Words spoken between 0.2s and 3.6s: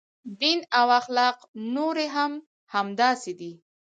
دین او اخلاق نورې هم همداسې دي.